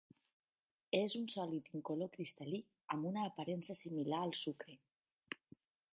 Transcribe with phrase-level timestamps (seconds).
[0.99, 2.61] És un sòlid incolor cristal·lí
[2.97, 4.79] amb una aparença similar al sucre.